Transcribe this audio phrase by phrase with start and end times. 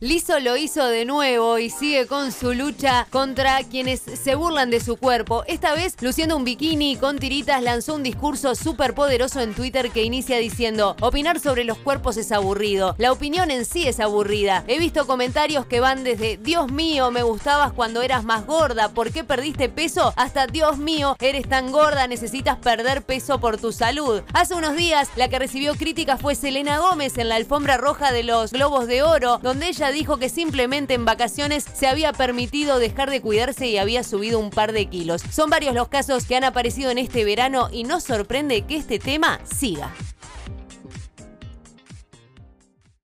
[0.00, 4.80] Lizo lo hizo de nuevo y sigue con su lucha contra quienes se burlan de
[4.80, 5.44] su cuerpo.
[5.46, 10.02] Esta vez, luciendo un bikini con tiritas, lanzó un discurso súper poderoso en Twitter que
[10.02, 12.96] inicia diciendo: Opinar sobre los cuerpos es aburrido.
[12.98, 14.64] La opinión en sí es aburrida.
[14.66, 19.12] He visto comentarios que van desde Dios mío, me gustabas cuando eras más gorda, ¿por
[19.12, 20.12] qué perdiste peso?
[20.16, 24.22] Hasta Dios mío, eres tan gorda, necesitas perder peso por tu salud.
[24.32, 28.24] Hace unos días, la que recibió críticas fue Selena Gómez en la alfombra roja de
[28.24, 33.10] los Globos de Oro, donde ella dijo que simplemente en vacaciones se había permitido dejar
[33.10, 35.22] de cuidarse y había subido un par de kilos.
[35.30, 38.98] Son varios los casos que han aparecido en este verano y nos sorprende que este
[38.98, 39.92] tema siga.